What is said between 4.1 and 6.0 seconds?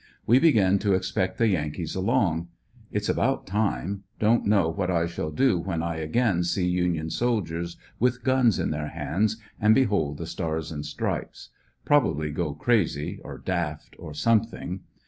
Don't know what I shall do when I